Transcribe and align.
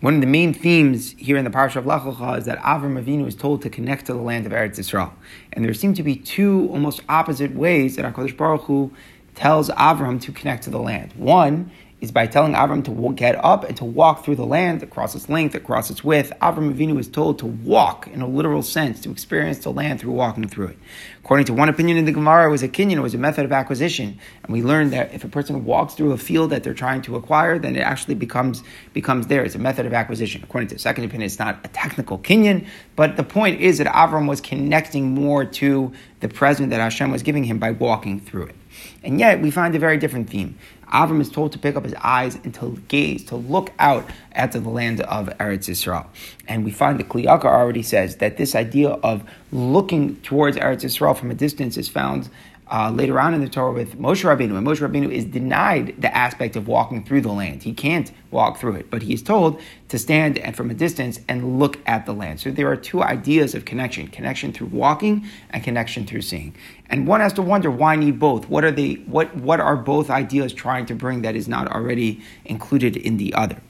One 0.00 0.14
of 0.14 0.22
the 0.22 0.26
main 0.26 0.54
themes 0.54 1.14
here 1.18 1.36
in 1.36 1.44
the 1.44 1.50
Parsha 1.50 1.76
of 1.76 1.84
Lech 1.84 2.00
Lecha 2.00 2.38
is 2.38 2.46
that 2.46 2.58
Avram 2.60 2.98
Avinu 3.02 3.26
is 3.26 3.34
told 3.34 3.60
to 3.60 3.68
connect 3.68 4.06
to 4.06 4.14
the 4.14 4.20
land 4.20 4.46
of 4.46 4.52
Eretz 4.52 4.78
Yisrael. 4.78 5.12
And 5.52 5.62
there 5.62 5.74
seem 5.74 5.92
to 5.92 6.02
be 6.02 6.16
two 6.16 6.70
almost 6.72 7.02
opposite 7.06 7.54
ways 7.54 7.96
that 7.96 8.06
HaKadosh 8.06 8.34
Baruch 8.34 8.62
Hu 8.62 8.90
tells 9.34 9.68
Avram 9.68 10.18
to 10.22 10.32
connect 10.32 10.64
to 10.64 10.70
the 10.70 10.78
land. 10.78 11.12
One 11.16 11.70
is 12.00 12.10
by 12.10 12.26
telling 12.26 12.54
Avram 12.54 12.82
to 12.84 13.12
get 13.14 13.42
up 13.44 13.64
and 13.64 13.76
to 13.76 13.84
walk 13.84 14.24
through 14.24 14.36
the 14.36 14.46
land 14.46 14.82
across 14.82 15.14
its 15.14 15.28
length, 15.28 15.54
across 15.54 15.90
its 15.90 16.02
width. 16.02 16.32
Avram 16.40 16.74
Avinu 16.74 16.98
is 16.98 17.08
told 17.08 17.38
to 17.40 17.46
walk 17.46 18.06
in 18.06 18.22
a 18.22 18.26
literal 18.26 18.62
sense, 18.62 19.00
to 19.00 19.10
experience 19.10 19.58
the 19.58 19.70
land 19.70 20.00
through 20.00 20.12
walking 20.12 20.48
through 20.48 20.68
it. 20.68 20.78
According 21.22 21.46
to 21.46 21.52
one 21.52 21.68
opinion 21.68 21.98
in 21.98 22.06
the 22.06 22.12
Gemara, 22.12 22.48
it 22.48 22.50
was 22.50 22.62
a 22.62 22.68
kinyan, 22.68 22.96
it 22.96 23.00
was 23.00 23.14
a 23.14 23.18
method 23.18 23.44
of 23.44 23.52
acquisition. 23.52 24.18
And 24.42 24.52
we 24.52 24.62
learned 24.62 24.92
that 24.92 25.12
if 25.12 25.24
a 25.24 25.28
person 25.28 25.64
walks 25.66 25.94
through 25.94 26.12
a 26.12 26.18
field 26.18 26.50
that 26.50 26.64
they're 26.64 26.72
trying 26.72 27.02
to 27.02 27.16
acquire, 27.16 27.58
then 27.58 27.76
it 27.76 27.80
actually 27.80 28.14
becomes, 28.14 28.62
becomes 28.94 29.26
there. 29.26 29.44
It's 29.44 29.54
a 29.54 29.58
method 29.58 29.84
of 29.84 29.92
acquisition. 29.92 30.42
According 30.42 30.68
to 30.68 30.76
the 30.76 30.80
second 30.80 31.04
opinion, 31.04 31.26
it's 31.26 31.38
not 31.38 31.60
a 31.64 31.68
technical 31.68 32.18
kinyan, 32.18 32.66
but 32.96 33.16
the 33.16 33.24
point 33.24 33.60
is 33.60 33.78
that 33.78 33.86
Avram 33.86 34.26
was 34.26 34.40
connecting 34.40 35.10
more 35.10 35.44
to 35.44 35.92
the 36.20 36.28
present 36.28 36.70
that 36.70 36.80
Hashem 36.80 37.10
was 37.10 37.22
giving 37.22 37.44
him 37.44 37.58
by 37.58 37.72
walking 37.72 38.20
through 38.20 38.46
it. 38.46 38.56
And 39.02 39.18
yet, 39.18 39.40
we 39.40 39.50
find 39.50 39.74
a 39.74 39.78
very 39.78 39.98
different 39.98 40.30
theme. 40.30 40.58
Avram 40.90 41.20
is 41.20 41.30
told 41.30 41.52
to 41.52 41.58
pick 41.58 41.76
up 41.76 41.84
his 41.84 41.94
eyes 42.02 42.36
and 42.36 42.54
to 42.54 42.80
gaze, 42.88 43.24
to 43.24 43.36
look 43.36 43.72
out 43.78 44.08
at 44.32 44.52
the 44.52 44.60
land 44.60 45.00
of 45.02 45.28
Eretz 45.38 45.68
Yisrael. 45.68 46.06
And 46.48 46.64
we 46.64 46.70
find 46.70 46.98
that 46.98 47.08
Kli 47.08 47.24
Yakar 47.24 47.44
already 47.44 47.82
says 47.82 48.16
that 48.16 48.36
this 48.36 48.54
idea 48.54 48.90
of 48.90 49.22
looking 49.52 50.16
towards 50.22 50.56
Eretz 50.56 50.84
Yisrael 50.84 51.16
from 51.16 51.30
a 51.30 51.34
distance 51.34 51.76
is 51.76 51.88
found 51.88 52.28
uh, 52.70 52.90
later 52.90 53.18
on 53.18 53.34
in 53.34 53.40
the 53.40 53.48
Torah 53.48 53.72
with 53.72 53.98
Moshe 53.98 54.24
Rabbeinu, 54.24 54.56
and 54.56 54.66
Moshe 54.66 54.78
Rabbeinu 54.78 55.10
is 55.10 55.24
denied 55.24 55.94
the 55.98 56.14
aspect 56.16 56.54
of 56.56 56.68
walking 56.68 57.04
through 57.04 57.20
the 57.20 57.32
land. 57.32 57.62
He 57.62 57.72
can't 57.72 58.12
walk 58.30 58.58
through 58.58 58.76
it, 58.76 58.90
but 58.90 59.02
he 59.02 59.12
is 59.12 59.22
told 59.22 59.60
to 59.88 59.98
stand 59.98 60.38
and 60.38 60.56
from 60.56 60.70
a 60.70 60.74
distance 60.74 61.20
and 61.28 61.58
look 61.58 61.78
at 61.86 62.06
the 62.06 62.12
land. 62.12 62.38
So 62.38 62.50
there 62.50 62.70
are 62.70 62.76
two 62.76 63.02
ideas 63.02 63.54
of 63.54 63.64
connection: 63.64 64.06
connection 64.08 64.52
through 64.52 64.68
walking 64.68 65.26
and 65.50 65.64
connection 65.64 66.06
through 66.06 66.22
seeing. 66.22 66.54
And 66.88 67.06
one 67.06 67.20
has 67.20 67.32
to 67.34 67.42
wonder 67.42 67.70
why 67.70 67.96
need 67.96 68.18
both. 68.18 68.48
What 68.48 68.64
are 68.64 68.70
they? 68.70 68.94
What 68.94 69.34
what 69.36 69.60
are 69.60 69.76
both 69.76 70.10
ideas 70.10 70.52
trying 70.52 70.86
to 70.86 70.94
bring 70.94 71.22
that 71.22 71.34
is 71.34 71.48
not 71.48 71.66
already 71.68 72.22
included 72.44 72.96
in 72.96 73.16
the 73.16 73.34
other? 73.34 73.60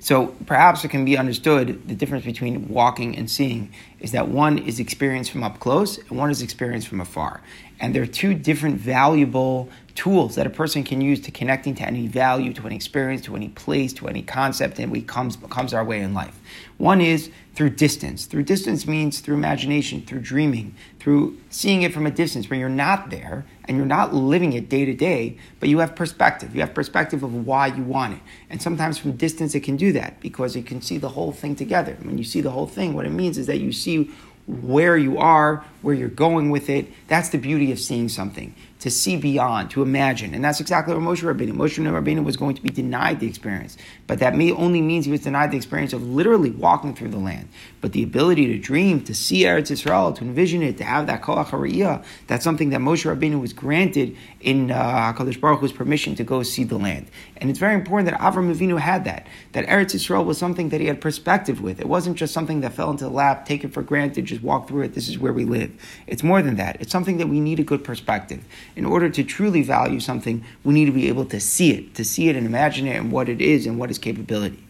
So 0.00 0.28
perhaps 0.46 0.84
it 0.84 0.88
can 0.88 1.04
be 1.04 1.18
understood 1.18 1.88
the 1.88 1.94
difference 1.94 2.24
between 2.24 2.68
walking 2.68 3.16
and 3.16 3.28
seeing 3.28 3.72
is 4.00 4.12
that 4.12 4.28
one 4.28 4.58
is 4.58 4.78
experienced 4.78 5.30
from 5.30 5.42
up 5.42 5.58
close 5.58 5.98
and 5.98 6.12
one 6.12 6.30
is 6.30 6.40
experienced 6.40 6.88
from 6.88 7.00
afar. 7.00 7.40
And 7.80 7.94
there 7.94 8.02
are 8.02 8.06
two 8.06 8.34
different 8.34 8.76
valuable 8.80 9.68
tools 9.98 10.36
that 10.36 10.46
a 10.46 10.50
person 10.50 10.84
can 10.84 11.00
use 11.00 11.20
to 11.20 11.32
connecting 11.32 11.74
to 11.74 11.82
any 11.82 12.06
value, 12.06 12.52
to 12.52 12.64
any 12.64 12.76
experience, 12.76 13.20
to 13.20 13.34
any 13.34 13.48
place, 13.48 13.92
to 13.92 14.06
any 14.06 14.22
concept, 14.22 14.78
and 14.78 14.92
we 14.92 15.02
comes 15.02 15.36
comes 15.50 15.74
our 15.74 15.84
way 15.84 16.00
in 16.00 16.14
life. 16.14 16.38
One 16.76 17.00
is 17.00 17.32
through 17.56 17.70
distance. 17.70 18.26
Through 18.26 18.44
distance 18.44 18.86
means 18.86 19.18
through 19.18 19.34
imagination, 19.34 20.02
through 20.02 20.20
dreaming, 20.20 20.76
through 21.00 21.36
seeing 21.50 21.82
it 21.82 21.92
from 21.92 22.06
a 22.06 22.12
distance 22.12 22.48
where 22.48 22.60
you're 22.60 22.68
not 22.68 23.10
there 23.10 23.44
and 23.64 23.76
you're 23.76 23.86
not 23.86 24.14
living 24.14 24.52
it 24.52 24.68
day 24.68 24.84
to 24.84 24.94
day, 24.94 25.36
but 25.58 25.68
you 25.68 25.80
have 25.80 25.96
perspective. 25.96 26.54
You 26.54 26.60
have 26.60 26.74
perspective 26.74 27.24
of 27.24 27.34
why 27.44 27.66
you 27.66 27.82
want 27.82 28.14
it. 28.14 28.20
And 28.48 28.62
sometimes 28.62 28.98
from 28.98 29.16
distance 29.16 29.56
it 29.56 29.64
can 29.64 29.76
do 29.76 29.92
that 29.94 30.20
because 30.20 30.54
you 30.54 30.62
can 30.62 30.80
see 30.80 30.98
the 30.98 31.08
whole 31.08 31.32
thing 31.32 31.56
together. 31.56 31.96
When 32.02 32.18
you 32.18 32.24
see 32.24 32.40
the 32.40 32.52
whole 32.52 32.68
thing, 32.68 32.94
what 32.94 33.04
it 33.04 33.10
means 33.10 33.36
is 33.36 33.48
that 33.48 33.58
you 33.58 33.72
see 33.72 34.12
where 34.46 34.96
you 34.96 35.18
are, 35.18 35.64
where 35.82 35.94
you're 35.94 36.08
going 36.08 36.50
with 36.50 36.70
it. 36.70 36.86
That's 37.08 37.28
the 37.28 37.38
beauty 37.38 37.70
of 37.72 37.78
seeing 37.80 38.08
something 38.08 38.54
to 38.80 38.90
see 38.90 39.16
beyond, 39.16 39.70
to 39.70 39.82
imagine. 39.82 40.34
And 40.34 40.44
that's 40.44 40.60
exactly 40.60 40.94
what 40.94 41.02
Moshe 41.02 41.22
Rabbeinu. 41.22 41.52
Moshe 41.52 41.78
Rabbeinu 41.78 42.24
was 42.24 42.36
going 42.36 42.54
to 42.54 42.62
be 42.62 42.68
denied 42.68 43.18
the 43.18 43.26
experience. 43.26 43.76
But 44.06 44.20
that 44.20 44.36
may 44.36 44.52
only 44.52 44.80
means 44.80 45.04
he 45.04 45.10
was 45.10 45.22
denied 45.22 45.50
the 45.50 45.56
experience 45.56 45.92
of 45.92 46.02
literally 46.02 46.50
walking 46.50 46.94
through 46.94 47.08
the 47.08 47.18
land. 47.18 47.48
But 47.80 47.92
the 47.92 48.02
ability 48.04 48.46
to 48.46 48.58
dream, 48.58 49.02
to 49.04 49.14
see 49.14 49.42
Eretz 49.42 49.70
Yisrael, 49.70 50.14
to 50.16 50.24
envision 50.24 50.62
it, 50.62 50.78
to 50.78 50.84
have 50.84 51.08
that 51.08 51.22
koach 51.22 51.46
hariyah, 51.46 52.04
that's 52.28 52.44
something 52.44 52.70
that 52.70 52.80
Moshe 52.80 53.04
Rabbeinu 53.04 53.40
was 53.40 53.52
granted 53.52 54.16
in 54.40 54.70
uh, 54.70 55.12
HaKadosh 55.12 55.40
Baruch 55.40 55.60
Hu's 55.60 55.72
permission 55.72 56.14
to 56.14 56.24
go 56.24 56.44
see 56.44 56.62
the 56.62 56.78
land. 56.78 57.10
And 57.38 57.50
it's 57.50 57.58
very 57.58 57.74
important 57.74 58.10
that 58.10 58.20
Avram 58.20 58.54
Avinu 58.54 58.78
had 58.78 59.04
that. 59.04 59.26
That 59.52 59.66
Eretz 59.66 59.94
Yisrael 59.94 60.24
was 60.24 60.38
something 60.38 60.68
that 60.68 60.80
he 60.80 60.86
had 60.86 61.00
perspective 61.00 61.60
with. 61.60 61.80
It 61.80 61.88
wasn't 61.88 62.16
just 62.16 62.32
something 62.32 62.60
that 62.60 62.74
fell 62.74 62.90
into 62.90 63.04
the 63.04 63.10
lap, 63.10 63.44
take 63.44 63.64
it 63.64 63.72
for 63.72 63.82
granted, 63.82 64.26
just 64.26 64.42
walk 64.42 64.68
through 64.68 64.82
it, 64.82 64.94
this 64.94 65.08
is 65.08 65.18
where 65.18 65.32
we 65.32 65.44
live. 65.44 65.72
It's 66.06 66.22
more 66.22 66.42
than 66.42 66.56
that. 66.56 66.80
It's 66.80 66.92
something 66.92 67.18
that 67.18 67.28
we 67.28 67.40
need 67.40 67.58
a 67.58 67.64
good 67.64 67.82
perspective 67.82 68.44
in 68.76 68.84
order 68.84 69.08
to 69.10 69.24
truly 69.24 69.62
value 69.62 70.00
something, 70.00 70.44
we 70.64 70.74
need 70.74 70.86
to 70.86 70.92
be 70.92 71.08
able 71.08 71.24
to 71.26 71.40
see 71.40 71.72
it, 71.72 71.94
to 71.94 72.04
see 72.04 72.28
it 72.28 72.36
and 72.36 72.46
imagine 72.46 72.86
it 72.86 72.96
and 72.96 73.10
what 73.12 73.28
it 73.28 73.40
is 73.40 73.66
and 73.66 73.78
what 73.78 73.90
its 73.90 73.98
capability. 73.98 74.62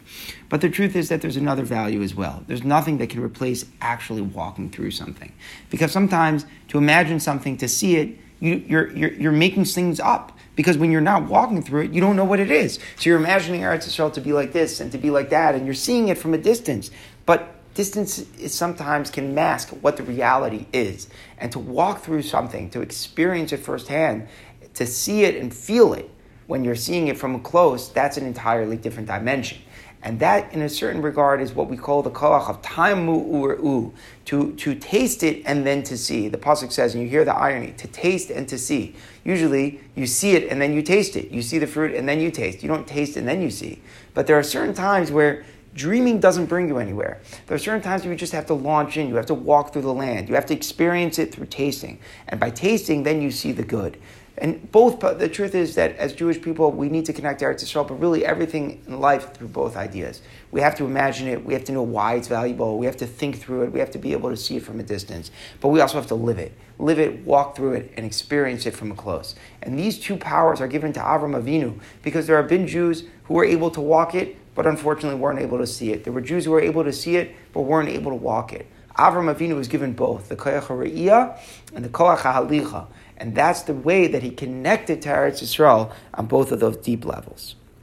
But 0.48 0.60
the 0.60 0.70
truth 0.70 0.96
is 0.96 1.08
that 1.10 1.20
there's 1.20 1.36
another 1.36 1.64
value 1.64 2.02
as 2.02 2.14
well. 2.14 2.42
There's 2.46 2.64
nothing 2.64 2.98
that 2.98 3.10
can 3.10 3.22
replace 3.22 3.66
actually 3.80 4.22
walking 4.22 4.70
through 4.70 4.92
something. 4.92 5.32
Because 5.70 5.92
sometimes 5.92 6.46
to 6.68 6.78
imagine 6.78 7.20
something, 7.20 7.56
to 7.58 7.68
see 7.68 7.96
it, 7.96 8.18
you, 8.40 8.54
you're, 8.66 8.90
you're, 8.96 9.12
you're 9.12 9.32
making 9.32 9.64
things 9.64 10.00
up 10.00 10.38
because 10.54 10.78
when 10.78 10.90
you're 10.90 11.00
not 11.00 11.28
walking 11.28 11.62
through 11.62 11.82
it, 11.82 11.92
you 11.92 12.00
don't 12.00 12.16
know 12.16 12.24
what 12.24 12.40
it 12.40 12.50
is. 12.50 12.78
So 12.96 13.10
you're 13.10 13.18
imagining 13.18 13.60
Eretz 13.60 13.86
Yisrael 13.86 14.12
to 14.14 14.20
be 14.20 14.32
like 14.32 14.52
this 14.52 14.80
and 14.80 14.90
to 14.92 14.98
be 14.98 15.10
like 15.10 15.30
that, 15.30 15.54
and 15.54 15.64
you're 15.64 15.74
seeing 15.74 16.08
it 16.08 16.18
from 16.18 16.34
a 16.34 16.38
distance. 16.38 16.90
But 17.26 17.54
distance 17.78 18.18
is 18.40 18.52
sometimes 18.52 19.08
can 19.08 19.36
mask 19.36 19.68
what 19.82 19.96
the 19.96 20.02
reality 20.02 20.66
is. 20.72 21.08
And 21.38 21.52
to 21.52 21.60
walk 21.60 22.00
through 22.00 22.22
something, 22.22 22.70
to 22.70 22.80
experience 22.80 23.52
it 23.52 23.58
firsthand, 23.58 24.26
to 24.74 24.84
see 24.84 25.22
it 25.22 25.36
and 25.36 25.54
feel 25.54 25.94
it 25.94 26.10
when 26.48 26.64
you're 26.64 26.74
seeing 26.74 27.06
it 27.06 27.16
from 27.16 27.40
close, 27.40 27.88
that's 27.90 28.16
an 28.16 28.26
entirely 28.26 28.76
different 28.76 29.06
dimension. 29.06 29.58
And 30.02 30.18
that, 30.18 30.52
in 30.52 30.62
a 30.62 30.68
certain 30.68 31.02
regard, 31.02 31.40
is 31.40 31.52
what 31.52 31.68
we 31.68 31.76
call 31.76 32.02
the 32.02 32.10
koach 32.10 32.48
of 32.48 32.64
uru, 33.32 33.92
to, 34.24 34.52
to 34.54 34.74
taste 34.74 35.22
it 35.22 35.42
and 35.46 35.64
then 35.64 35.84
to 35.84 35.96
see. 35.96 36.26
The 36.26 36.38
pasuk 36.38 36.72
says, 36.72 36.94
and 36.94 37.04
you 37.04 37.08
hear 37.08 37.24
the 37.24 37.34
irony, 37.34 37.74
to 37.76 37.86
taste 37.86 38.30
and 38.30 38.48
to 38.48 38.58
see. 38.58 38.96
Usually, 39.22 39.80
you 39.94 40.06
see 40.08 40.32
it 40.32 40.50
and 40.50 40.60
then 40.60 40.72
you 40.72 40.82
taste 40.82 41.14
it. 41.14 41.30
You 41.30 41.42
see 41.42 41.58
the 41.58 41.66
fruit 41.68 41.94
and 41.94 42.08
then 42.08 42.18
you 42.18 42.32
taste. 42.32 42.60
You 42.60 42.68
don't 42.68 42.88
taste 42.88 43.16
and 43.16 43.28
then 43.28 43.40
you 43.40 43.50
see. 43.50 43.80
But 44.14 44.26
there 44.26 44.36
are 44.36 44.42
certain 44.42 44.74
times 44.74 45.12
where 45.12 45.44
Dreaming 45.78 46.18
doesn't 46.18 46.46
bring 46.46 46.66
you 46.66 46.78
anywhere. 46.78 47.20
There 47.46 47.54
are 47.54 47.58
certain 47.58 47.82
times 47.82 48.04
you 48.04 48.12
just 48.16 48.32
have 48.32 48.46
to 48.46 48.54
launch 48.54 48.96
in. 48.96 49.08
You 49.08 49.14
have 49.14 49.26
to 49.26 49.34
walk 49.34 49.72
through 49.72 49.82
the 49.82 49.94
land. 49.94 50.28
You 50.28 50.34
have 50.34 50.46
to 50.46 50.54
experience 50.54 51.20
it 51.20 51.32
through 51.32 51.46
tasting. 51.46 52.00
And 52.26 52.40
by 52.40 52.50
tasting, 52.50 53.04
then 53.04 53.22
you 53.22 53.30
see 53.30 53.52
the 53.52 53.62
good. 53.62 53.96
And 54.38 54.70
both, 54.72 54.98
the 54.98 55.28
truth 55.28 55.54
is 55.54 55.76
that 55.76 55.96
as 55.96 56.14
Jewish 56.14 56.42
people, 56.42 56.72
we 56.72 56.88
need 56.88 57.04
to 57.06 57.12
connect 57.12 57.38
to 57.40 57.44
Eretz 57.44 57.62
Yisrael, 57.62 57.86
but 57.86 57.94
really 57.94 58.26
everything 58.26 58.82
in 58.88 58.98
life 58.98 59.34
through 59.34 59.48
both 59.48 59.76
ideas. 59.76 60.20
We 60.50 60.60
have 60.62 60.74
to 60.76 60.84
imagine 60.84 61.28
it. 61.28 61.44
We 61.44 61.54
have 61.54 61.64
to 61.64 61.72
know 61.72 61.82
why 61.82 62.14
it's 62.14 62.26
valuable. 62.26 62.76
We 62.76 62.86
have 62.86 62.96
to 62.96 63.06
think 63.06 63.38
through 63.38 63.62
it. 63.62 63.72
We 63.72 63.78
have 63.78 63.92
to 63.92 63.98
be 63.98 64.12
able 64.12 64.30
to 64.30 64.36
see 64.36 64.56
it 64.56 64.64
from 64.64 64.80
a 64.80 64.84
distance. 64.84 65.30
But 65.60 65.68
we 65.68 65.80
also 65.80 65.96
have 65.96 66.08
to 66.08 66.16
live 66.16 66.40
it. 66.40 66.52
Live 66.80 66.98
it, 66.98 67.24
walk 67.24 67.54
through 67.54 67.74
it, 67.74 67.92
and 67.96 68.04
experience 68.04 68.66
it 68.66 68.74
from 68.74 68.90
a 68.90 68.96
close. 68.96 69.36
And 69.62 69.78
these 69.78 69.96
two 69.96 70.16
powers 70.16 70.60
are 70.60 70.68
given 70.68 70.92
to 70.94 71.00
Avram 71.00 71.40
Avinu 71.40 71.78
because 72.02 72.26
there 72.26 72.36
have 72.36 72.48
been 72.48 72.66
Jews 72.66 73.04
who 73.24 73.34
were 73.34 73.44
able 73.44 73.70
to 73.72 73.80
walk 73.80 74.14
it, 74.14 74.36
but 74.58 74.66
unfortunately 74.66 75.16
weren't 75.20 75.38
able 75.38 75.58
to 75.58 75.66
see 75.68 75.92
it. 75.92 76.02
There 76.02 76.12
were 76.12 76.20
Jews 76.20 76.46
who 76.46 76.50
were 76.50 76.60
able 76.60 76.82
to 76.82 76.92
see 76.92 77.14
it, 77.14 77.32
but 77.52 77.60
weren't 77.60 77.90
able 77.90 78.10
to 78.10 78.16
walk 78.16 78.52
it. 78.52 78.66
Avram 78.98 79.32
Avinu 79.32 79.54
was 79.54 79.68
given 79.68 79.92
both, 79.92 80.28
the 80.30 80.34
ha're'iyah 80.34 81.38
and 81.76 81.84
the 81.84 81.88
koach 81.88 82.22
ha'halicha. 82.22 82.88
And 83.18 83.36
that's 83.36 83.62
the 83.62 83.74
way 83.74 84.08
that 84.08 84.24
he 84.24 84.30
connected 84.32 85.00
to 85.02 85.10
Eretz 85.10 85.44
Yisrael 85.44 85.92
on 86.12 86.26
both 86.26 86.50
of 86.50 86.58
those 86.58 86.76
deep 86.76 87.04
levels. 87.04 87.54